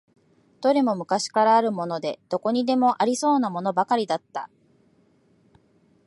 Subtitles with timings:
[0.61, 4.49] どれも昔からあるもので、どこにでもありそうなものばかりだった。